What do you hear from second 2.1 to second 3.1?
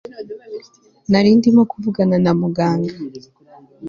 na Muganga